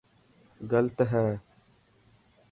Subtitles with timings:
[0.71, 1.29] گلت هي.